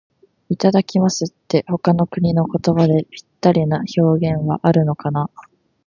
[0.49, 5.29] 「いただきます」って、他の国の言葉でぴったりの表現はあるのかな。